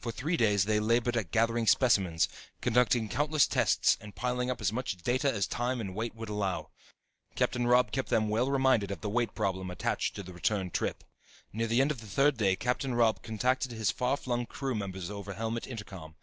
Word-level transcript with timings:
For 0.00 0.10
three 0.10 0.36
days 0.36 0.64
they 0.64 0.80
labored 0.80 1.16
at 1.16 1.30
gathering 1.30 1.68
specimens, 1.68 2.28
conducting 2.60 3.08
countless 3.08 3.46
tests 3.46 3.96
and 4.00 4.16
piling 4.16 4.50
up 4.50 4.60
as 4.60 4.72
much 4.72 4.96
data 4.96 5.32
as 5.32 5.46
time 5.46 5.80
and 5.80 5.94
weight 5.94 6.12
would 6.16 6.28
allow. 6.28 6.70
Captain 7.36 7.68
Robb 7.68 7.92
kept 7.92 8.08
them 8.08 8.28
well 8.28 8.50
reminded 8.50 8.90
of 8.90 9.00
the 9.00 9.08
weight 9.08 9.32
problem 9.32 9.70
attached 9.70 10.16
to 10.16 10.24
the 10.24 10.32
return 10.32 10.72
trip. 10.72 11.04
Near 11.52 11.68
the 11.68 11.80
end 11.80 11.92
of 11.92 12.00
the 12.00 12.08
third 12.08 12.36
day 12.36 12.56
Captain 12.56 12.96
Robb 12.96 13.22
contacted 13.22 13.70
his 13.70 13.92
far 13.92 14.16
flung 14.16 14.44
crew 14.44 14.74
members 14.74 15.08
over 15.08 15.34
helmet 15.34 15.68
intercom. 15.68 16.16